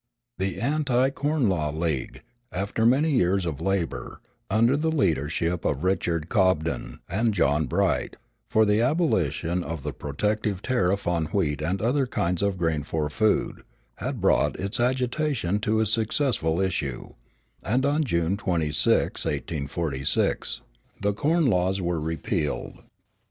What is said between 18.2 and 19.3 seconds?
26,